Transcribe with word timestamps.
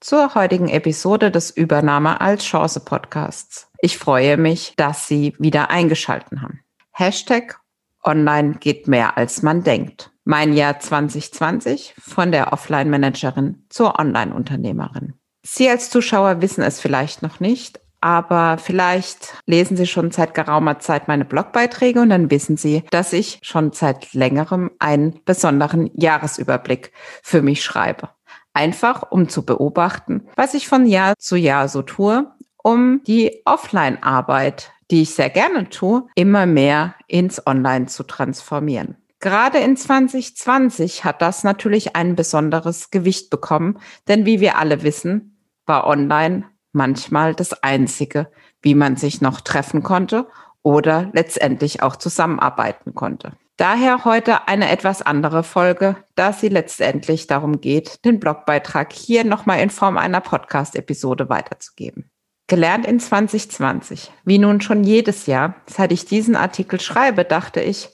zur 0.00 0.34
heutigen 0.34 0.68
Episode 0.68 1.30
des 1.30 1.50
Übernahme 1.50 2.20
als 2.20 2.44
Chance 2.44 2.80
Podcasts. 2.80 3.68
Ich 3.80 3.98
freue 3.98 4.36
mich, 4.36 4.72
dass 4.76 5.06
Sie 5.06 5.34
wieder 5.38 5.70
eingeschalten 5.70 6.42
haben. 6.42 6.60
Hashtag 6.92 7.60
Online 8.02 8.54
geht 8.54 8.88
mehr 8.88 9.18
als 9.18 9.42
man 9.42 9.62
denkt. 9.62 10.10
Mein 10.24 10.54
Jahr 10.54 10.80
2020 10.80 11.94
von 11.98 12.32
der 12.32 12.52
Offline-Managerin 12.52 13.66
zur 13.68 13.98
Online-Unternehmerin. 13.98 15.14
Sie 15.42 15.68
als 15.68 15.90
Zuschauer 15.90 16.40
wissen 16.40 16.62
es 16.62 16.80
vielleicht 16.80 17.22
noch 17.22 17.40
nicht, 17.40 17.80
aber 18.00 18.56
vielleicht 18.56 19.34
lesen 19.46 19.76
Sie 19.76 19.86
schon 19.86 20.10
seit 20.10 20.32
geraumer 20.34 20.78
Zeit 20.78 21.08
meine 21.08 21.26
Blogbeiträge 21.26 22.00
und 22.00 22.08
dann 22.08 22.30
wissen 22.30 22.56
Sie, 22.56 22.84
dass 22.90 23.12
ich 23.12 23.38
schon 23.42 23.72
seit 23.72 24.14
längerem 24.14 24.70
einen 24.78 25.20
besonderen 25.24 25.90
Jahresüberblick 25.94 26.92
für 27.22 27.42
mich 27.42 27.62
schreibe. 27.62 28.08
Einfach 28.52 29.10
um 29.10 29.28
zu 29.28 29.44
beobachten, 29.44 30.28
was 30.36 30.54
ich 30.54 30.68
von 30.68 30.86
Jahr 30.86 31.14
zu 31.18 31.36
Jahr 31.36 31.68
so 31.68 31.82
tue, 31.82 32.30
um 32.62 33.02
die 33.04 33.42
Offline-Arbeit, 33.44 34.72
die 34.90 35.02
ich 35.02 35.14
sehr 35.14 35.30
gerne 35.30 35.68
tue, 35.68 36.06
immer 36.14 36.46
mehr 36.46 36.94
ins 37.06 37.46
Online 37.46 37.86
zu 37.86 38.02
transformieren. 38.02 38.96
Gerade 39.20 39.58
in 39.58 39.76
2020 39.76 41.04
hat 41.04 41.20
das 41.20 41.44
natürlich 41.44 41.94
ein 41.94 42.16
besonderes 42.16 42.90
Gewicht 42.90 43.30
bekommen, 43.30 43.78
denn 44.08 44.24
wie 44.24 44.40
wir 44.40 44.56
alle 44.56 44.82
wissen, 44.82 45.36
war 45.66 45.86
Online 45.86 46.44
manchmal 46.72 47.34
das 47.34 47.62
Einzige, 47.62 48.30
wie 48.62 48.74
man 48.74 48.96
sich 48.96 49.20
noch 49.20 49.42
treffen 49.42 49.82
konnte 49.82 50.26
oder 50.62 51.10
letztendlich 51.12 51.82
auch 51.82 51.96
zusammenarbeiten 51.96 52.94
konnte. 52.94 53.32
Daher 53.60 54.06
heute 54.06 54.48
eine 54.48 54.70
etwas 54.70 55.02
andere 55.02 55.42
Folge, 55.42 55.96
da 56.14 56.32
sie 56.32 56.48
letztendlich 56.48 57.26
darum 57.26 57.60
geht, 57.60 58.06
den 58.06 58.18
Blogbeitrag 58.18 58.90
hier 58.90 59.22
nochmal 59.22 59.60
in 59.60 59.68
Form 59.68 59.98
einer 59.98 60.22
Podcast-Episode 60.22 61.28
weiterzugeben. 61.28 62.10
Gelernt 62.46 62.86
in 62.86 62.98
2020, 62.98 64.12
wie 64.24 64.38
nun 64.38 64.62
schon 64.62 64.82
jedes 64.82 65.26
Jahr, 65.26 65.56
seit 65.66 65.92
ich 65.92 66.06
diesen 66.06 66.36
Artikel 66.36 66.80
schreibe, 66.80 67.26
dachte 67.26 67.60
ich, 67.60 67.90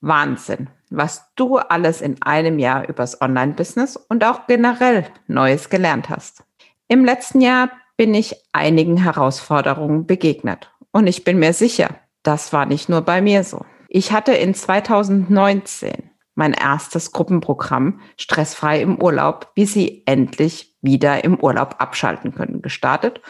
Wahnsinn, 0.00 0.70
was 0.88 1.24
du 1.34 1.56
alles 1.56 2.00
in 2.00 2.22
einem 2.22 2.60
Jahr 2.60 2.88
übers 2.88 3.20
Online-Business 3.20 3.96
und 3.96 4.22
auch 4.22 4.46
generell 4.46 5.04
Neues 5.26 5.68
gelernt 5.68 6.10
hast. 6.10 6.44
Im 6.86 7.04
letzten 7.04 7.40
Jahr 7.40 7.72
bin 7.96 8.14
ich 8.14 8.36
einigen 8.52 8.98
Herausforderungen 8.98 10.06
begegnet 10.06 10.70
und 10.92 11.08
ich 11.08 11.24
bin 11.24 11.40
mir 11.40 11.54
sicher, 11.54 11.96
das 12.22 12.52
war 12.52 12.66
nicht 12.66 12.88
nur 12.88 13.00
bei 13.00 13.20
mir 13.20 13.42
so. 13.42 13.66
Ich 13.90 14.12
hatte 14.12 14.32
in 14.32 14.54
2019 14.54 16.10
mein 16.34 16.52
erstes 16.52 17.10
Gruppenprogramm 17.10 18.00
Stressfrei 18.16 18.82
im 18.82 19.02
Urlaub, 19.02 19.50
wie 19.54 19.64
Sie 19.64 20.02
endlich 20.06 20.76
wieder 20.82 21.24
im 21.24 21.40
Urlaub 21.40 21.76
abschalten 21.78 22.34
können, 22.34 22.60
gestartet. 22.62 23.22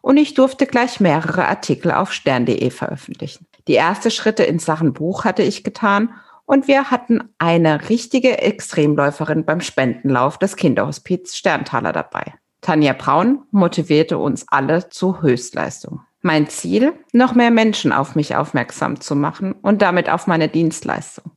Und 0.00 0.16
ich 0.16 0.34
durfte 0.34 0.66
gleich 0.66 1.00
mehrere 1.00 1.46
Artikel 1.46 1.92
auf 1.92 2.12
stern.de 2.12 2.70
veröffentlichen. 2.70 3.46
Die 3.68 3.76
ersten 3.76 4.10
Schritte 4.10 4.42
in 4.42 4.58
Sachen 4.58 4.94
Buch 4.94 5.24
hatte 5.24 5.42
ich 5.42 5.64
getan 5.64 6.14
und 6.46 6.66
wir 6.66 6.90
hatten 6.90 7.34
eine 7.38 7.90
richtige 7.90 8.38
Extremläuferin 8.38 9.44
beim 9.44 9.60
Spendenlauf 9.60 10.38
des 10.38 10.56
Kinderhospiz 10.56 11.36
Sterntaler 11.36 11.92
dabei. 11.92 12.34
Tanja 12.62 12.94
Braun 12.94 13.42
motivierte 13.50 14.16
uns 14.16 14.46
alle 14.48 14.88
zu 14.88 15.20
Höchstleistung. 15.20 16.05
Mein 16.26 16.48
Ziel, 16.48 16.92
noch 17.12 17.36
mehr 17.36 17.52
Menschen 17.52 17.92
auf 17.92 18.16
mich 18.16 18.34
aufmerksam 18.34 19.00
zu 19.00 19.14
machen 19.14 19.52
und 19.52 19.80
damit 19.80 20.10
auf 20.10 20.26
meine 20.26 20.48
Dienstleistung. 20.48 21.30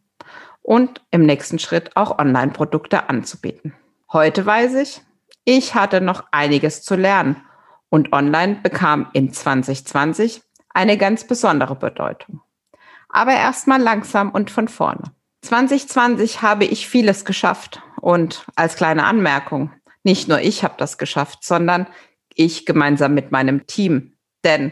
Und 0.64 1.06
im 1.12 1.28
nächsten 1.28 1.60
Schritt 1.60 1.96
auch 1.96 2.18
Online-Produkte 2.18 3.08
anzubieten. 3.08 3.76
Heute 4.12 4.44
weiß 4.44 4.74
ich, 4.74 5.04
ich 5.46 5.76
hatte 5.76 6.02
noch 6.02 6.24
einiges 6.32 6.82
zu 6.82 6.96
lernen 6.96 7.36
und 7.90 8.14
Online 8.14 8.62
bekam 8.64 9.12
in 9.14 9.32
2020 9.32 10.42
eine 10.74 10.98
ganz 10.98 11.24
besondere 11.24 11.76
Bedeutung. 11.76 12.42
Aber 13.10 13.34
erstmal 13.34 13.80
langsam 13.80 14.32
und 14.32 14.50
von 14.50 14.68
vorne. 14.68 15.12
2020 15.44 16.42
habe 16.42 16.66
ich 16.66 16.90
vieles 16.90 17.26
geschafft 17.26 17.84
und 18.02 18.44
als 18.56 18.76
kleine 18.76 19.04
Anmerkung, 19.04 19.72
nicht 20.04 20.28
nur 20.28 20.40
ich 20.40 20.64
habe 20.64 20.74
das 20.80 20.98
geschafft, 20.98 21.44
sondern 21.44 21.86
ich 22.34 22.66
gemeinsam 22.66 23.14
mit 23.14 23.32
meinem 23.32 23.68
Team. 23.68 24.16
Denn 24.44 24.72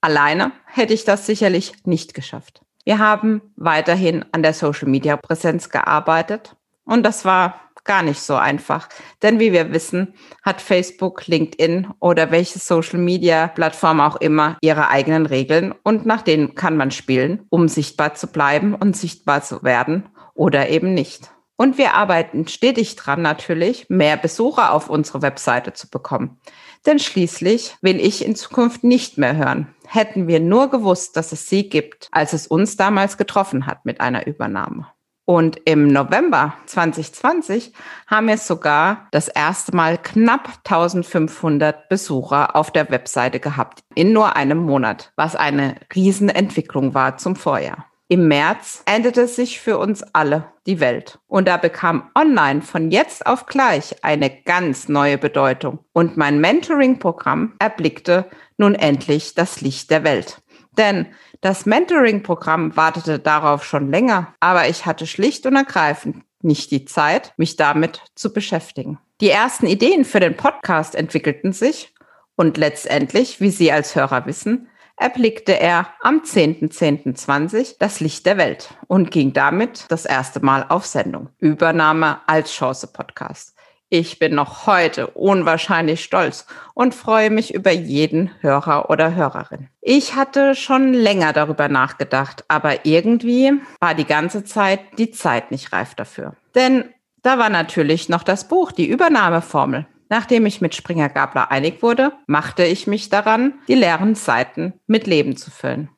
alleine 0.00 0.52
hätte 0.66 0.94
ich 0.94 1.04
das 1.04 1.26
sicherlich 1.26 1.72
nicht 1.84 2.14
geschafft. 2.14 2.60
Wir 2.84 2.98
haben 2.98 3.42
weiterhin 3.56 4.24
an 4.32 4.42
der 4.42 4.54
Social-Media-Präsenz 4.54 5.68
gearbeitet 5.68 6.56
und 6.84 7.02
das 7.04 7.24
war 7.24 7.60
gar 7.84 8.02
nicht 8.02 8.20
so 8.20 8.36
einfach. 8.36 8.88
Denn 9.22 9.40
wie 9.40 9.52
wir 9.52 9.72
wissen, 9.72 10.14
hat 10.42 10.60
Facebook, 10.60 11.26
LinkedIn 11.26 11.88
oder 12.00 12.30
welche 12.30 12.58
Social-Media-Plattform 12.58 14.00
auch 14.00 14.16
immer 14.16 14.56
ihre 14.60 14.88
eigenen 14.88 15.26
Regeln 15.26 15.74
und 15.82 16.06
nach 16.06 16.22
denen 16.22 16.54
kann 16.54 16.76
man 16.76 16.90
spielen, 16.90 17.46
um 17.50 17.66
sichtbar 17.68 18.14
zu 18.14 18.28
bleiben 18.28 18.74
und 18.74 18.96
sichtbar 18.96 19.42
zu 19.42 19.62
werden 19.62 20.08
oder 20.34 20.68
eben 20.68 20.94
nicht. 20.94 21.30
Und 21.60 21.76
wir 21.76 21.94
arbeiten 21.94 22.46
stetig 22.46 22.94
dran 22.94 23.20
natürlich, 23.20 23.86
mehr 23.88 24.16
Besucher 24.16 24.72
auf 24.72 24.88
unsere 24.88 25.22
Webseite 25.22 25.72
zu 25.72 25.90
bekommen. 25.90 26.38
Denn 26.86 27.00
schließlich 27.00 27.76
will 27.82 28.00
ich 28.00 28.24
in 28.24 28.36
Zukunft 28.36 28.84
nicht 28.84 29.18
mehr 29.18 29.36
hören. 29.36 29.74
Hätten 29.84 30.28
wir 30.28 30.38
nur 30.38 30.70
gewusst, 30.70 31.16
dass 31.16 31.32
es 31.32 31.48
sie 31.48 31.68
gibt, 31.68 32.08
als 32.12 32.32
es 32.32 32.46
uns 32.46 32.76
damals 32.76 33.16
getroffen 33.16 33.66
hat 33.66 33.84
mit 33.84 34.00
einer 34.00 34.28
Übernahme. 34.28 34.86
Und 35.24 35.60
im 35.64 35.88
November 35.88 36.54
2020 36.66 37.72
haben 38.06 38.28
wir 38.28 38.38
sogar 38.38 39.08
das 39.10 39.26
erste 39.26 39.74
Mal 39.74 39.98
knapp 39.98 40.60
1500 40.64 41.88
Besucher 41.88 42.54
auf 42.54 42.70
der 42.70 42.88
Webseite 42.88 43.40
gehabt 43.40 43.80
in 43.96 44.12
nur 44.12 44.36
einem 44.36 44.58
Monat, 44.58 45.12
was 45.16 45.34
eine 45.34 45.74
Riesenentwicklung 45.92 46.94
war 46.94 47.18
zum 47.18 47.34
Vorjahr. 47.34 47.87
Im 48.10 48.26
März 48.26 48.82
änderte 48.86 49.28
sich 49.28 49.60
für 49.60 49.76
uns 49.76 50.02
alle 50.14 50.50
die 50.66 50.80
Welt. 50.80 51.18
Und 51.26 51.46
da 51.46 51.58
bekam 51.58 52.10
Online 52.14 52.62
von 52.62 52.90
jetzt 52.90 53.26
auf 53.26 53.44
gleich 53.44 54.02
eine 54.02 54.30
ganz 54.30 54.88
neue 54.88 55.18
Bedeutung. 55.18 55.80
Und 55.92 56.16
mein 56.16 56.40
Mentoring-Programm 56.40 57.54
erblickte 57.58 58.24
nun 58.56 58.74
endlich 58.74 59.34
das 59.34 59.60
Licht 59.60 59.90
der 59.90 60.04
Welt. 60.04 60.40
Denn 60.78 61.06
das 61.42 61.66
Mentoring-Programm 61.66 62.76
wartete 62.78 63.18
darauf 63.18 63.62
schon 63.62 63.90
länger, 63.90 64.34
aber 64.40 64.68
ich 64.68 64.86
hatte 64.86 65.06
schlicht 65.06 65.44
und 65.44 65.56
ergreifend 65.56 66.24
nicht 66.40 66.70
die 66.70 66.86
Zeit, 66.86 67.34
mich 67.36 67.56
damit 67.56 68.02
zu 68.14 68.32
beschäftigen. 68.32 68.98
Die 69.20 69.28
ersten 69.28 69.66
Ideen 69.66 70.06
für 70.06 70.20
den 70.20 70.36
Podcast 70.36 70.94
entwickelten 70.94 71.52
sich 71.52 71.92
und 72.36 72.56
letztendlich, 72.56 73.40
wie 73.40 73.50
Sie 73.50 73.70
als 73.70 73.94
Hörer 73.94 74.24
wissen, 74.24 74.68
erblickte 74.98 75.58
er 75.58 75.88
am 76.00 76.20
10.10.20 76.20 77.76
das 77.78 78.00
Licht 78.00 78.26
der 78.26 78.36
Welt 78.36 78.74
und 78.86 79.10
ging 79.10 79.32
damit 79.32 79.86
das 79.88 80.04
erste 80.04 80.44
Mal 80.44 80.66
auf 80.68 80.86
Sendung. 80.86 81.28
Übernahme 81.38 82.18
als 82.26 82.52
Chance 82.52 82.88
Podcast. 82.88 83.54
Ich 83.90 84.18
bin 84.18 84.34
noch 84.34 84.66
heute 84.66 85.06
unwahrscheinlich 85.06 86.04
stolz 86.04 86.46
und 86.74 86.94
freue 86.94 87.30
mich 87.30 87.54
über 87.54 87.70
jeden 87.70 88.30
Hörer 88.42 88.90
oder 88.90 89.14
Hörerin. 89.14 89.68
Ich 89.80 90.14
hatte 90.14 90.54
schon 90.54 90.92
länger 90.92 91.32
darüber 91.32 91.68
nachgedacht, 91.68 92.44
aber 92.48 92.84
irgendwie 92.84 93.52
war 93.80 93.94
die 93.94 94.04
ganze 94.04 94.44
Zeit 94.44 94.80
die 94.98 95.10
Zeit 95.10 95.50
nicht 95.50 95.72
reif 95.72 95.94
dafür. 95.94 96.34
Denn 96.54 96.84
da 97.22 97.38
war 97.38 97.48
natürlich 97.48 98.10
noch 98.10 98.22
das 98.22 98.46
Buch, 98.46 98.72
die 98.72 98.86
Übernahmeformel. 98.86 99.86
Nachdem 100.08 100.46
ich 100.46 100.60
mit 100.60 100.74
Springer 100.74 101.08
Gabler 101.08 101.50
einig 101.50 101.82
wurde, 101.82 102.12
machte 102.26 102.64
ich 102.64 102.86
mich 102.86 103.10
daran, 103.10 103.54
die 103.68 103.74
leeren 103.74 104.14
Seiten 104.14 104.74
mit 104.86 105.06
Leben 105.06 105.36
zu 105.36 105.50
füllen. 105.50 105.90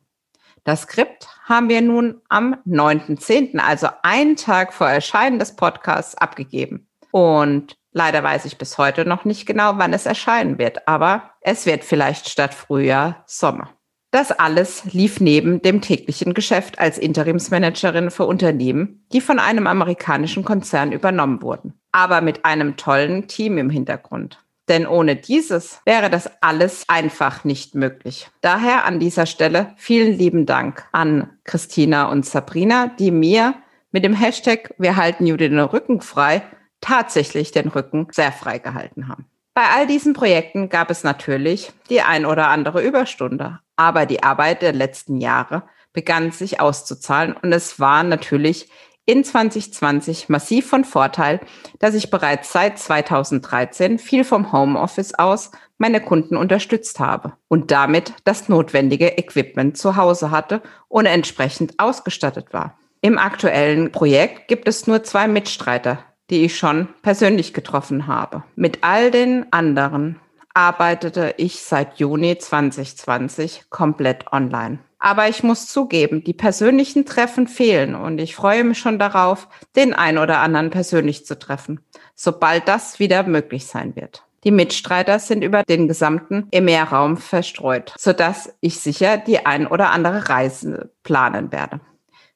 Das 0.64 0.82
Skript 0.82 1.28
haben 1.44 1.68
wir 1.68 1.80
nun 1.80 2.20
am 2.28 2.56
9.10., 2.66 3.58
also 3.58 3.88
einen 4.02 4.36
Tag 4.36 4.72
vor 4.72 4.88
Erscheinen 4.88 5.38
des 5.38 5.56
Podcasts, 5.56 6.14
abgegeben. 6.16 6.88
Und 7.12 7.76
leider 7.92 8.22
weiß 8.22 8.44
ich 8.44 8.58
bis 8.58 8.78
heute 8.78 9.04
noch 9.04 9.24
nicht 9.24 9.46
genau, 9.46 9.72
wann 9.76 9.92
es 9.92 10.06
erscheinen 10.06 10.58
wird, 10.58 10.86
aber 10.86 11.30
es 11.40 11.66
wird 11.66 11.84
vielleicht 11.84 12.28
statt 12.28 12.52
Frühjahr 12.52 13.24
Sommer. 13.26 13.70
Das 14.10 14.32
alles 14.32 14.84
lief 14.92 15.20
neben 15.20 15.62
dem 15.62 15.80
täglichen 15.80 16.34
Geschäft 16.34 16.80
als 16.80 16.98
Interimsmanagerin 16.98 18.10
für 18.10 18.24
Unternehmen, 18.24 19.04
die 19.12 19.20
von 19.20 19.38
einem 19.38 19.68
amerikanischen 19.68 20.44
Konzern 20.44 20.90
übernommen 20.90 21.42
wurden. 21.42 21.74
Aber 21.92 22.20
mit 22.20 22.44
einem 22.44 22.76
tollen 22.76 23.28
Team 23.28 23.56
im 23.56 23.70
Hintergrund. 23.70 24.44
Denn 24.68 24.86
ohne 24.86 25.16
dieses 25.16 25.80
wäre 25.84 26.10
das 26.10 26.30
alles 26.40 26.84
einfach 26.88 27.44
nicht 27.44 27.74
möglich. 27.74 28.28
Daher 28.40 28.84
an 28.84 29.00
dieser 29.00 29.26
Stelle 29.26 29.74
vielen 29.76 30.16
lieben 30.16 30.46
Dank 30.46 30.84
an 30.92 31.30
Christina 31.44 32.10
und 32.10 32.26
Sabrina, 32.26 32.86
die 32.86 33.10
mir 33.10 33.54
mit 33.92 34.04
dem 34.04 34.14
Hashtag 34.14 34.74
Wir 34.78 34.96
halten 34.96 35.26
Judith 35.26 35.50
den 35.50 35.58
Rücken 35.58 36.00
frei 36.00 36.42
tatsächlich 36.80 37.52
den 37.52 37.68
Rücken 37.68 38.08
sehr 38.10 38.32
frei 38.32 38.58
gehalten 38.58 39.08
haben. 39.08 39.26
Bei 39.54 39.64
all 39.74 39.86
diesen 39.86 40.14
Projekten 40.14 40.68
gab 40.68 40.90
es 40.90 41.04
natürlich 41.04 41.72
die 41.90 42.00
ein 42.00 42.24
oder 42.24 42.48
andere 42.48 42.82
Überstunde, 42.82 43.58
aber 43.80 44.04
die 44.04 44.22
Arbeit 44.22 44.60
der 44.60 44.74
letzten 44.74 45.16
Jahre 45.22 45.62
begann 45.94 46.32
sich 46.32 46.60
auszuzahlen 46.60 47.34
und 47.40 47.50
es 47.50 47.80
war 47.80 48.02
natürlich 48.02 48.68
in 49.06 49.24
2020 49.24 50.28
massiv 50.28 50.68
von 50.68 50.84
Vorteil, 50.84 51.40
dass 51.78 51.94
ich 51.94 52.10
bereits 52.10 52.52
seit 52.52 52.78
2013 52.78 53.98
viel 53.98 54.24
vom 54.24 54.52
Homeoffice 54.52 55.14
aus 55.14 55.50
meine 55.78 56.02
Kunden 56.02 56.36
unterstützt 56.36 57.00
habe 57.00 57.32
und 57.48 57.70
damit 57.70 58.12
das 58.24 58.50
notwendige 58.50 59.16
Equipment 59.16 59.78
zu 59.78 59.96
Hause 59.96 60.30
hatte 60.30 60.60
und 60.88 61.06
entsprechend 61.06 61.78
ausgestattet 61.78 62.52
war. 62.52 62.78
Im 63.00 63.16
aktuellen 63.16 63.92
Projekt 63.92 64.48
gibt 64.48 64.68
es 64.68 64.86
nur 64.86 65.04
zwei 65.04 65.26
Mitstreiter, 65.26 66.00
die 66.28 66.44
ich 66.44 66.58
schon 66.58 66.88
persönlich 67.00 67.54
getroffen 67.54 68.06
habe. 68.06 68.44
Mit 68.56 68.80
all 68.82 69.10
den 69.10 69.50
anderen 69.54 70.20
arbeitete 70.60 71.34
ich 71.38 71.62
seit 71.62 71.98
Juni 71.98 72.36
2020 72.36 73.70
komplett 73.70 74.30
online. 74.30 74.80
Aber 74.98 75.26
ich 75.28 75.42
muss 75.42 75.66
zugeben, 75.66 76.22
die 76.22 76.34
persönlichen 76.34 77.06
Treffen 77.06 77.48
fehlen 77.48 77.94
und 77.94 78.20
ich 78.20 78.36
freue 78.36 78.64
mich 78.64 78.78
schon 78.78 78.98
darauf, 78.98 79.48
den 79.74 79.94
ein 79.94 80.18
oder 80.18 80.40
anderen 80.40 80.68
persönlich 80.68 81.24
zu 81.24 81.38
treffen, 81.38 81.80
sobald 82.14 82.68
das 82.68 82.98
wieder 82.98 83.22
möglich 83.22 83.66
sein 83.66 83.96
wird. 83.96 84.24
Die 84.44 84.50
Mitstreiter 84.50 85.18
sind 85.18 85.42
über 85.42 85.62
den 85.62 85.88
gesamten 85.88 86.48
EMEA-Raum 86.50 87.16
verstreut, 87.16 87.94
sodass 87.98 88.54
ich 88.60 88.80
sicher 88.80 89.16
die 89.16 89.46
ein 89.46 89.66
oder 89.66 89.90
andere 89.92 90.28
Reise 90.28 90.90
planen 91.02 91.52
werde. 91.52 91.80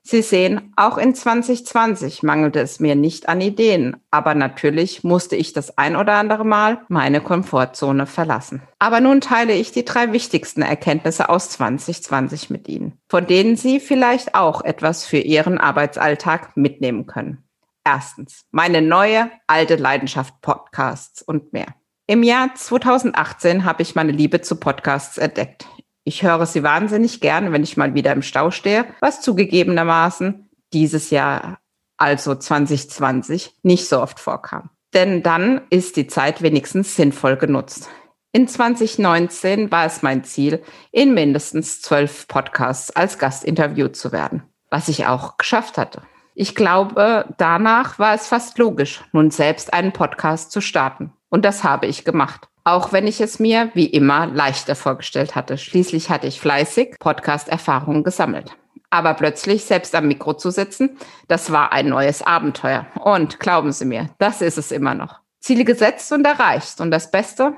Sie 0.06 0.20
sehen, 0.20 0.70
auch 0.76 0.98
in 0.98 1.14
2020 1.14 2.22
mangelte 2.22 2.60
es 2.60 2.78
mir 2.78 2.94
nicht 2.94 3.26
an 3.30 3.40
Ideen, 3.40 3.96
aber 4.10 4.34
natürlich 4.34 5.02
musste 5.02 5.34
ich 5.34 5.54
das 5.54 5.78
ein 5.78 5.96
oder 5.96 6.12
andere 6.16 6.44
Mal 6.44 6.82
meine 6.88 7.22
Komfortzone 7.22 8.06
verlassen. 8.06 8.60
Aber 8.78 9.00
nun 9.00 9.22
teile 9.22 9.54
ich 9.54 9.72
die 9.72 9.86
drei 9.86 10.12
wichtigsten 10.12 10.60
Erkenntnisse 10.60 11.30
aus 11.30 11.48
2020 11.48 12.50
mit 12.50 12.68
Ihnen, 12.68 12.98
von 13.08 13.26
denen 13.26 13.56
Sie 13.56 13.80
vielleicht 13.80 14.34
auch 14.34 14.60
etwas 14.60 15.06
für 15.06 15.16
Ihren 15.16 15.56
Arbeitsalltag 15.56 16.54
mitnehmen 16.54 17.06
können. 17.06 17.42
Erstens, 17.82 18.44
meine 18.50 18.82
neue 18.82 19.30
alte 19.46 19.76
Leidenschaft 19.76 20.38
Podcasts 20.42 21.22
und 21.22 21.54
mehr. 21.54 21.68
Im 22.06 22.22
Jahr 22.22 22.54
2018 22.54 23.64
habe 23.64 23.80
ich 23.80 23.94
meine 23.94 24.12
Liebe 24.12 24.42
zu 24.42 24.56
Podcasts 24.56 25.16
entdeckt. 25.16 25.66
Ich 26.04 26.22
höre 26.22 26.44
sie 26.44 26.62
wahnsinnig 26.62 27.20
gern, 27.20 27.52
wenn 27.52 27.62
ich 27.62 27.78
mal 27.78 27.94
wieder 27.94 28.12
im 28.12 28.22
Stau 28.22 28.50
stehe, 28.50 28.84
was 29.00 29.22
zugegebenermaßen 29.22 30.50
dieses 30.74 31.08
Jahr, 31.10 31.58
also 31.96 32.34
2020, 32.34 33.54
nicht 33.62 33.88
so 33.88 34.00
oft 34.00 34.20
vorkam. 34.20 34.68
Denn 34.92 35.22
dann 35.22 35.62
ist 35.70 35.96
die 35.96 36.06
Zeit 36.06 36.42
wenigstens 36.42 36.94
sinnvoll 36.94 37.36
genutzt. 37.36 37.88
In 38.32 38.46
2019 38.46 39.70
war 39.70 39.86
es 39.86 40.02
mein 40.02 40.24
Ziel, 40.24 40.62
in 40.92 41.14
mindestens 41.14 41.80
zwölf 41.80 42.28
Podcasts 42.28 42.94
als 42.94 43.18
Gast 43.18 43.44
interviewt 43.44 43.96
zu 43.96 44.12
werden, 44.12 44.42
was 44.70 44.88
ich 44.88 45.06
auch 45.06 45.38
geschafft 45.38 45.78
hatte. 45.78 46.02
Ich 46.34 46.54
glaube, 46.54 47.32
danach 47.38 47.98
war 47.98 48.12
es 48.12 48.26
fast 48.26 48.58
logisch, 48.58 49.04
nun 49.12 49.30
selbst 49.30 49.72
einen 49.72 49.92
Podcast 49.92 50.50
zu 50.50 50.60
starten. 50.60 51.12
Und 51.30 51.44
das 51.44 51.64
habe 51.64 51.86
ich 51.86 52.04
gemacht. 52.04 52.48
Auch 52.66 52.92
wenn 52.92 53.06
ich 53.06 53.20
es 53.20 53.38
mir 53.38 53.70
wie 53.74 53.84
immer 53.84 54.26
leichter 54.26 54.74
vorgestellt 54.74 55.34
hatte. 55.34 55.58
Schließlich 55.58 56.08
hatte 56.08 56.26
ich 56.26 56.40
fleißig 56.40 56.96
Podcast-Erfahrungen 56.98 58.04
gesammelt. 58.04 58.56
Aber 58.88 59.12
plötzlich 59.12 59.64
selbst 59.64 59.94
am 59.94 60.08
Mikro 60.08 60.32
zu 60.32 60.50
sitzen, 60.50 60.96
das 61.28 61.52
war 61.52 61.72
ein 61.72 61.90
neues 61.90 62.22
Abenteuer. 62.22 62.86
Und 63.02 63.38
glauben 63.38 63.70
Sie 63.70 63.84
mir, 63.84 64.08
das 64.18 64.40
ist 64.40 64.56
es 64.56 64.72
immer 64.72 64.94
noch. 64.94 65.20
Ziele 65.40 65.64
gesetzt 65.64 66.10
und 66.12 66.24
erreicht. 66.24 66.80
Und 66.80 66.90
das 66.90 67.10
Beste, 67.10 67.52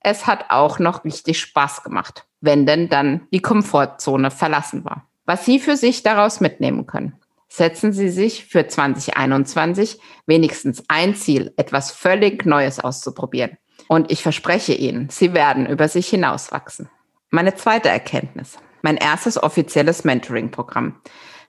es 0.00 0.26
hat 0.26 0.46
auch 0.48 0.80
noch 0.80 1.04
richtig 1.04 1.38
Spaß 1.38 1.84
gemacht, 1.84 2.26
wenn 2.40 2.66
denn 2.66 2.88
dann 2.88 3.28
die 3.32 3.42
Komfortzone 3.42 4.32
verlassen 4.32 4.84
war. 4.84 5.06
Was 5.24 5.44
Sie 5.44 5.60
für 5.60 5.76
sich 5.76 6.02
daraus 6.02 6.40
mitnehmen 6.40 6.86
können. 6.86 7.14
Setzen 7.48 7.92
Sie 7.92 8.08
sich 8.08 8.46
für 8.46 8.66
2021 8.66 10.00
wenigstens 10.26 10.82
ein 10.88 11.14
Ziel, 11.14 11.52
etwas 11.56 11.92
völlig 11.92 12.44
Neues 12.44 12.80
auszuprobieren. 12.80 13.56
Und 13.88 14.12
ich 14.12 14.22
verspreche 14.22 14.74
Ihnen, 14.74 15.08
Sie 15.10 15.32
werden 15.32 15.66
über 15.66 15.88
sich 15.88 16.08
hinauswachsen. 16.08 16.88
Meine 17.30 17.54
zweite 17.56 17.88
Erkenntnis. 17.88 18.58
Mein 18.82 18.96
erstes 18.96 19.42
offizielles 19.42 20.04
Mentoring-Programm. 20.04 21.00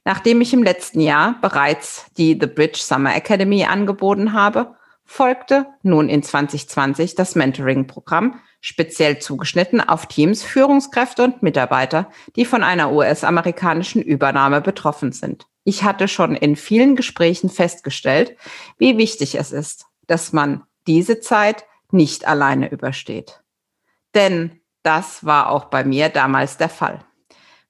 Nachdem 0.05 0.41
ich 0.41 0.53
im 0.53 0.63
letzten 0.63 1.01
Jahr 1.01 1.35
bereits 1.41 2.07
die 2.17 2.37
The 2.39 2.47
Bridge 2.47 2.79
Summer 2.81 3.15
Academy 3.15 3.65
angeboten 3.65 4.33
habe, 4.33 4.75
folgte 5.05 5.67
nun 5.83 6.09
in 6.09 6.23
2020 6.23 7.15
das 7.15 7.35
Mentoring-Programm, 7.35 8.39
speziell 8.61 9.19
zugeschnitten 9.19 9.81
auf 9.81 10.05
Teams, 10.07 10.43
Führungskräfte 10.43 11.23
und 11.23 11.43
Mitarbeiter, 11.43 12.09
die 12.35 12.45
von 12.45 12.63
einer 12.63 12.91
US-amerikanischen 12.91 14.01
Übernahme 14.01 14.61
betroffen 14.61 15.11
sind. 15.11 15.45
Ich 15.63 15.83
hatte 15.83 16.07
schon 16.07 16.35
in 16.35 16.55
vielen 16.55 16.95
Gesprächen 16.95 17.49
festgestellt, 17.49 18.35
wie 18.77 18.97
wichtig 18.97 19.35
es 19.35 19.51
ist, 19.51 19.85
dass 20.07 20.33
man 20.33 20.63
diese 20.87 21.19
Zeit 21.19 21.65
nicht 21.91 22.27
alleine 22.27 22.71
übersteht. 22.71 23.41
Denn 24.15 24.59
das 24.83 25.25
war 25.25 25.49
auch 25.49 25.65
bei 25.65 25.83
mir 25.83 26.09
damals 26.09 26.57
der 26.57 26.69
Fall. 26.69 26.99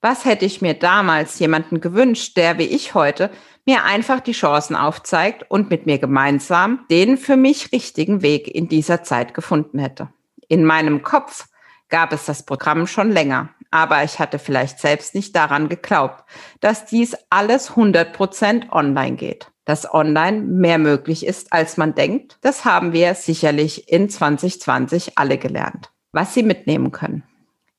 Was 0.02 0.24
hätte 0.24 0.46
ich 0.46 0.62
mir 0.62 0.76
damals 0.76 1.40
jemanden 1.40 1.82
gewünscht, 1.82 2.38
der 2.38 2.58
wie 2.58 2.64
ich 2.64 2.94
heute 2.94 3.30
mir 3.66 3.84
einfach 3.84 4.22
die 4.22 4.32
Chancen 4.32 4.76
aufzeigt 4.76 5.46
und 5.50 5.70
mit 5.70 5.86
mir 5.86 6.00
gemeinsam 6.00 6.86
den 6.90 7.18
für 7.18 7.36
mich 7.36 7.74
richtigen 7.74 8.22
Weg 8.22 8.48
in 8.48 8.70
dieser 8.70 9.04
Zeit 9.04 9.34
gefunden 9.34 9.80
hätte? 9.80 10.10
In 10.48 10.64
meinem 10.64 11.04
Kopf 11.04 11.48
gab 11.90 12.14
es 12.14 12.26
das 12.26 12.46
Programm 12.46 12.88
schon 12.88 13.12
länger, 13.12 13.50
aber 13.72 14.04
ich 14.04 14.20
hatte 14.20 14.40
vielleicht 14.40 14.80
selbst 14.80 15.16
nicht 15.16 15.36
daran 15.36 15.68
geglaubt, 15.68 16.24
dass 16.62 16.86
dies 16.86 17.18
alles 17.30 17.72
100 17.72 18.14
Prozent 18.14 18.72
online 18.72 19.18
geht 19.18 19.52
dass 19.70 19.94
online 19.94 20.42
mehr 20.42 20.80
möglich 20.80 21.24
ist, 21.24 21.54
als 21.54 21.78
man 21.78 21.94
denkt. 21.94 22.40
Das 22.42 22.66
haben 22.66 22.92
wir 22.92 23.14
sicherlich 23.14 23.88
in 23.88 24.10
2020 24.10 25.20
alle 25.20 25.38
gelernt. 25.38 25.92
Was 26.12 26.34
Sie 26.34 26.42
mitnehmen 26.42 26.92
können. 26.92 27.22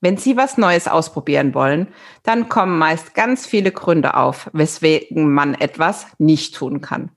Wenn 0.01 0.17
Sie 0.17 0.37
was 0.37 0.57
Neues 0.57 0.87
ausprobieren 0.87 1.53
wollen, 1.53 1.89
dann 2.23 2.49
kommen 2.49 2.79
meist 2.79 3.17
ganz 3.17 3.45
viele 3.45 3.73
Gründe 3.73 4.15
auf, 4.15 4.49
weswegen 4.53 5.33
man 5.33 5.55
etwas 5.55 6.07
nicht 6.19 6.55
tun 6.55 6.81
kann. 6.81 7.11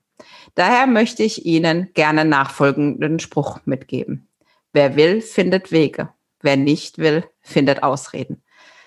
Daher 0.56 0.88
möchte 0.88 1.22
ich 1.22 1.46
Ihnen 1.46 1.90
gerne 1.94 2.24
nachfolgenden 2.24 3.20
Spruch 3.20 3.60
mitgeben. 3.66 4.26
Wer 4.72 4.96
will, 4.96 5.20
findet 5.20 5.70
Wege. 5.70 6.08
Wer 6.42 6.56
nicht 6.56 6.98
will, 6.98 7.22
findet 7.42 7.84
Ausreden. 7.84 8.42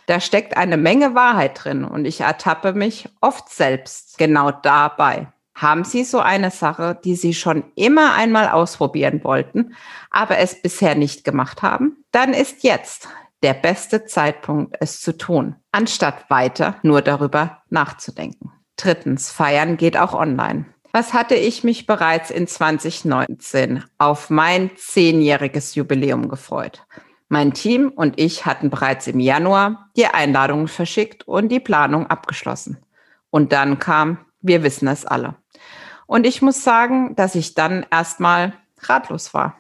Da 0.06 0.20
steckt 0.20 0.58
eine 0.58 0.76
Menge 0.76 1.16
Wahrheit 1.16 1.64
drin 1.64 1.86
und 1.86 2.04
ich 2.04 2.20
ertappe 2.20 2.74
mich 2.74 3.08
oft 3.22 3.48
selbst 3.48 4.18
genau 4.18 4.52
dabei. 4.52 5.28
Haben 5.58 5.86
Sie 5.86 6.04
so 6.04 6.20
eine 6.20 6.52
Sache, 6.52 7.00
die 7.04 7.16
Sie 7.16 7.34
schon 7.34 7.64
immer 7.74 8.14
einmal 8.14 8.50
ausprobieren 8.50 9.24
wollten, 9.24 9.74
aber 10.12 10.38
es 10.38 10.62
bisher 10.62 10.94
nicht 10.94 11.24
gemacht 11.24 11.64
haben? 11.64 12.06
Dann 12.12 12.36
ist 12.36 12.64
jetzt 12.64 13.08
der 13.42 13.56
beste 13.56 14.06
Zeitpunkt, 14.06 14.76
es 14.80 15.02
zu 15.02 15.18
tun, 15.18 15.56
anstatt 15.72 16.30
weiter 16.30 16.76
nur 16.84 17.02
darüber 17.02 17.64
nachzudenken. 17.72 18.52
Drittens, 18.76 19.32
feiern 19.32 19.78
geht 19.78 19.98
auch 19.98 20.14
online. 20.14 20.66
Was 20.92 21.14
hatte 21.14 21.34
ich 21.34 21.64
mich 21.64 21.88
bereits 21.88 22.30
in 22.30 22.46
2019 22.46 23.84
auf 23.98 24.30
mein 24.30 24.70
zehnjähriges 24.78 25.74
Jubiläum 25.74 26.30
gefreut? 26.30 26.86
Mein 27.30 27.54
Team 27.54 27.90
und 27.90 28.20
ich 28.20 28.46
hatten 28.46 28.70
bereits 28.70 29.08
im 29.08 29.20
Januar 29.20 29.90
die 29.98 30.06
Einladungen 30.06 30.68
verschickt 30.68 31.28
und 31.28 31.50
die 31.50 31.60
Planung 31.60 32.06
abgeschlossen. 32.06 32.78
Und 33.32 33.54
dann 33.54 33.80
kam, 33.80 34.20
wir 34.42 34.64
wissen 34.64 34.88
es 34.88 35.04
alle, 35.04 35.36
und 36.08 36.26
ich 36.26 36.42
muss 36.42 36.64
sagen, 36.64 37.16
dass 37.16 37.36
ich 37.36 37.54
dann 37.54 37.86
erstmal 37.92 38.54
ratlos 38.80 39.34
war. 39.34 39.58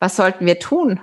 Was 0.00 0.16
sollten 0.16 0.46
wir 0.46 0.58
tun? 0.58 1.00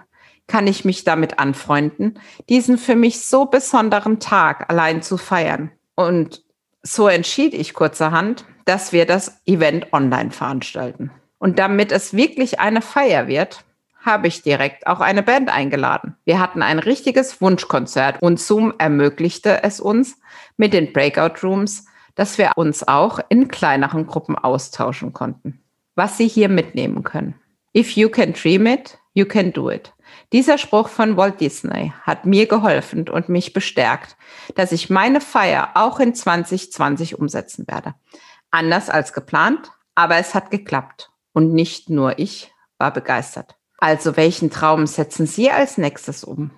Kann 0.47 0.67
ich 0.67 0.83
mich 0.83 1.05
damit 1.05 1.39
anfreunden, 1.39 2.19
diesen 2.49 2.77
für 2.77 2.95
mich 2.95 3.25
so 3.25 3.45
besonderen 3.45 4.19
Tag 4.19 4.69
allein 4.69 5.01
zu 5.01 5.17
feiern? 5.17 5.71
Und 5.95 6.43
so 6.83 7.07
entschied 7.07 7.53
ich 7.53 7.73
kurzerhand, 7.73 8.45
dass 8.65 8.91
wir 8.91 9.05
das 9.05 9.41
Event 9.45 9.93
online 9.93 10.31
veranstalten. 10.31 11.11
Und 11.37 11.57
damit 11.59 11.91
es 11.91 12.13
wirklich 12.13 12.59
eine 12.59 12.81
Feier 12.81 13.27
wird, 13.27 13.63
habe 14.03 14.27
ich 14.27 14.41
direkt 14.41 14.87
auch 14.87 14.99
eine 14.99 15.23
Band 15.23 15.49
eingeladen. 15.49 16.15
Wir 16.25 16.39
hatten 16.39 16.63
ein 16.63 16.79
richtiges 16.79 17.39
Wunschkonzert 17.39 18.21
und 18.21 18.39
Zoom 18.39 18.73
ermöglichte 18.77 19.63
es 19.63 19.79
uns, 19.79 20.19
mit 20.57 20.73
den 20.73 20.91
Breakout 20.91 21.43
Rooms 21.43 21.85
dass 22.21 22.37
wir 22.37 22.51
uns 22.55 22.87
auch 22.87 23.19
in 23.29 23.47
kleineren 23.47 24.05
Gruppen 24.05 24.37
austauschen 24.37 25.11
konnten. 25.11 25.59
Was 25.95 26.17
Sie 26.17 26.27
hier 26.27 26.49
mitnehmen 26.49 27.03
können. 27.03 27.35
If 27.75 27.97
you 27.97 28.09
can 28.09 28.33
dream 28.33 28.65
it, 28.65 28.97
You 29.13 29.25
can 29.25 29.51
do 29.51 29.69
it. 29.69 29.93
Dieser 30.31 30.57
Spruch 30.57 30.87
von 30.87 31.17
Walt 31.17 31.41
Disney 31.41 31.93
hat 32.03 32.25
mir 32.25 32.47
geholfen 32.47 33.09
und 33.09 33.27
mich 33.27 33.51
bestärkt, 33.51 34.15
dass 34.55 34.71
ich 34.71 34.89
meine 34.89 35.19
Feier 35.19 35.71
auch 35.73 35.99
in 35.99 36.15
2020 36.15 37.19
umsetzen 37.19 37.67
werde. 37.67 37.93
Anders 38.51 38.89
als 38.89 39.11
geplant, 39.13 39.71
aber 39.95 40.15
es 40.15 40.33
hat 40.33 40.51
geklappt. 40.51 41.11
Und 41.33 41.53
nicht 41.53 41.89
nur 41.89 42.19
ich 42.19 42.51
war 42.77 42.91
begeistert. 42.91 43.55
Also 43.77 44.15
welchen 44.17 44.49
Traum 44.49 44.87
setzen 44.87 45.25
Sie 45.25 45.49
als 45.49 45.77
nächstes 45.77 46.23
um? 46.23 46.51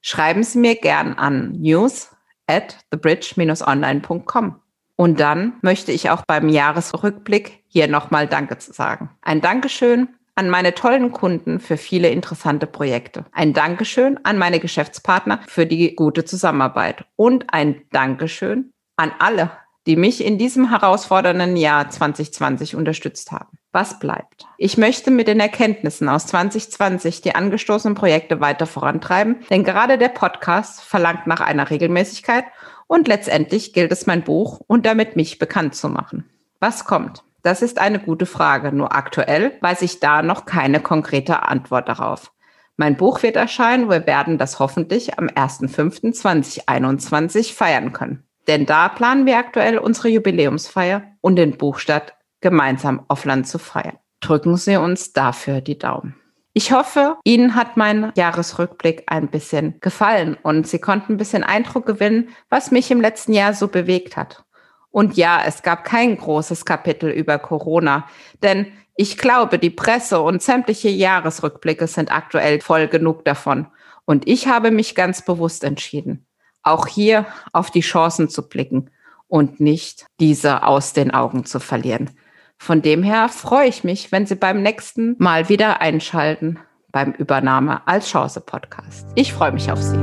Schreiben 0.00 0.42
Sie 0.42 0.58
mir 0.58 0.76
gern 0.76 1.14
an 1.14 1.52
news 1.52 2.10
at 2.46 2.78
thebridge-online.com. 2.90 4.60
Und 4.96 5.20
dann 5.20 5.54
möchte 5.62 5.92
ich 5.92 6.10
auch 6.10 6.22
beim 6.26 6.48
Jahresrückblick 6.48 7.64
hier 7.66 7.88
nochmal 7.88 8.28
Danke 8.28 8.58
zu 8.58 8.72
sagen. 8.72 9.10
Ein 9.22 9.40
Dankeschön 9.40 10.08
an 10.36 10.50
meine 10.50 10.74
tollen 10.74 11.12
Kunden 11.12 11.60
für 11.60 11.76
viele 11.76 12.08
interessante 12.08 12.66
Projekte. 12.66 13.24
Ein 13.32 13.52
Dankeschön 13.52 14.18
an 14.24 14.38
meine 14.38 14.60
Geschäftspartner 14.60 15.40
für 15.46 15.66
die 15.66 15.94
gute 15.94 16.24
Zusammenarbeit. 16.24 17.04
Und 17.16 17.52
ein 17.52 17.82
Dankeschön 17.90 18.72
an 18.96 19.12
alle, 19.18 19.50
die 19.86 19.96
mich 19.96 20.24
in 20.24 20.38
diesem 20.38 20.70
herausfordernden 20.70 21.56
Jahr 21.56 21.90
2020 21.90 22.74
unterstützt 22.76 23.32
haben. 23.32 23.58
Was 23.74 23.98
bleibt? 23.98 24.46
Ich 24.56 24.78
möchte 24.78 25.10
mit 25.10 25.26
den 25.26 25.40
Erkenntnissen 25.40 26.08
aus 26.08 26.28
2020 26.28 27.22
die 27.22 27.34
angestoßenen 27.34 27.96
Projekte 27.96 28.40
weiter 28.40 28.66
vorantreiben, 28.66 29.40
denn 29.50 29.64
gerade 29.64 29.98
der 29.98 30.10
Podcast 30.10 30.80
verlangt 30.80 31.26
nach 31.26 31.40
einer 31.40 31.70
Regelmäßigkeit 31.70 32.44
und 32.86 33.08
letztendlich 33.08 33.72
gilt 33.72 33.90
es, 33.90 34.06
mein 34.06 34.22
Buch 34.22 34.60
und 34.68 34.86
damit 34.86 35.16
mich 35.16 35.40
bekannt 35.40 35.74
zu 35.74 35.88
machen. 35.88 36.30
Was 36.60 36.84
kommt? 36.84 37.24
Das 37.42 37.62
ist 37.62 37.80
eine 37.80 37.98
gute 37.98 38.26
Frage, 38.26 38.70
nur 38.70 38.94
aktuell 38.94 39.58
weiß 39.60 39.82
ich 39.82 39.98
da 39.98 40.22
noch 40.22 40.46
keine 40.46 40.78
konkrete 40.78 41.42
Antwort 41.42 41.88
darauf. 41.88 42.30
Mein 42.76 42.96
Buch 42.96 43.24
wird 43.24 43.34
erscheinen, 43.34 43.90
wir 43.90 44.06
werden 44.06 44.38
das 44.38 44.60
hoffentlich 44.60 45.18
am 45.18 45.26
1.5.2021 45.26 47.52
feiern 47.52 47.92
können. 47.92 48.22
Denn 48.46 48.66
da 48.66 48.88
planen 48.88 49.26
wir 49.26 49.36
aktuell 49.36 49.78
unsere 49.78 50.10
Jubiläumsfeier 50.10 51.02
und 51.20 51.34
den 51.34 51.58
Buchstadt 51.58 52.14
gemeinsam 52.44 53.06
Land 53.24 53.48
zu 53.48 53.58
feiern. 53.58 53.98
Drücken 54.20 54.56
Sie 54.56 54.76
uns 54.76 55.14
dafür 55.14 55.62
die 55.62 55.78
Daumen. 55.78 56.14
Ich 56.52 56.72
hoffe, 56.72 57.16
Ihnen 57.24 57.54
hat 57.54 57.78
mein 57.78 58.12
Jahresrückblick 58.16 59.04
ein 59.06 59.28
bisschen 59.28 59.80
gefallen 59.80 60.36
und 60.42 60.68
Sie 60.68 60.78
konnten 60.78 61.14
ein 61.14 61.16
bisschen 61.16 61.42
Eindruck 61.42 61.86
gewinnen, 61.86 62.28
was 62.50 62.70
mich 62.70 62.90
im 62.90 63.00
letzten 63.00 63.32
Jahr 63.32 63.54
so 63.54 63.68
bewegt 63.68 64.18
hat. 64.18 64.44
Und 64.90 65.16
ja, 65.16 65.42
es 65.44 65.62
gab 65.62 65.84
kein 65.84 66.18
großes 66.18 66.66
Kapitel 66.66 67.10
über 67.10 67.38
Corona, 67.38 68.06
denn 68.42 68.66
ich 68.94 69.16
glaube, 69.16 69.58
die 69.58 69.70
Presse 69.70 70.20
und 70.20 70.42
sämtliche 70.42 70.90
Jahresrückblicke 70.90 71.86
sind 71.86 72.12
aktuell 72.12 72.60
voll 72.60 72.88
genug 72.88 73.24
davon. 73.24 73.66
Und 74.04 74.28
ich 74.28 74.48
habe 74.48 74.70
mich 74.70 74.94
ganz 74.94 75.24
bewusst 75.24 75.64
entschieden, 75.64 76.26
auch 76.62 76.86
hier 76.86 77.26
auf 77.52 77.70
die 77.70 77.80
Chancen 77.80 78.28
zu 78.28 78.46
blicken 78.46 78.90
und 79.28 79.60
nicht 79.60 80.06
diese 80.20 80.62
aus 80.62 80.92
den 80.92 81.10
Augen 81.10 81.46
zu 81.46 81.58
verlieren. 81.58 82.10
Von 82.58 82.82
dem 82.82 83.02
her 83.02 83.28
freue 83.28 83.68
ich 83.68 83.84
mich, 83.84 84.12
wenn 84.12 84.26
Sie 84.26 84.36
beim 84.36 84.62
nächsten 84.62 85.16
Mal 85.18 85.48
wieder 85.48 85.80
einschalten 85.80 86.58
beim 86.94 87.12
Übernahme 87.12 87.86
als 87.86 88.08
Chance 88.08 88.40
Podcast. 88.40 89.06
Ich 89.16 89.34
freue 89.34 89.52
mich 89.52 89.70
auf 89.70 89.82
Sie. 89.82 89.98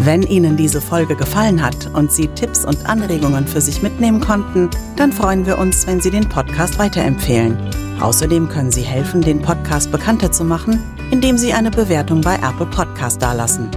Wenn 0.00 0.22
Ihnen 0.24 0.56
diese 0.56 0.82
Folge 0.82 1.16
gefallen 1.16 1.64
hat 1.64 1.88
und 1.94 2.12
Sie 2.12 2.26
Tipps 2.28 2.64
und 2.64 2.84
Anregungen 2.86 3.46
für 3.46 3.60
sich 3.60 3.80
mitnehmen 3.80 4.20
konnten, 4.20 4.68
dann 4.96 5.12
freuen 5.12 5.46
wir 5.46 5.56
uns, 5.56 5.86
wenn 5.86 6.00
Sie 6.00 6.10
den 6.10 6.28
Podcast 6.28 6.78
weiterempfehlen. 6.78 7.56
Außerdem 8.00 8.48
können 8.48 8.72
Sie 8.72 8.82
helfen, 8.82 9.22
den 9.22 9.40
Podcast 9.40 9.92
bekannter 9.92 10.30
zu 10.30 10.44
machen, 10.44 10.82
indem 11.10 11.38
Sie 11.38 11.54
eine 11.54 11.70
Bewertung 11.70 12.20
bei 12.20 12.34
Apple 12.34 12.66
Podcast 12.66 13.22
dalassen. 13.22 13.70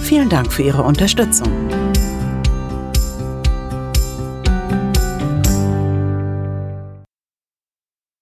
Vielen 0.00 0.30
Dank 0.30 0.52
für 0.52 0.62
Ihre 0.62 0.84
Unterstützung. 0.84 1.85